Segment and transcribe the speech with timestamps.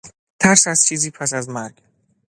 [0.39, 1.73] ترس از چیزی پس از مرگ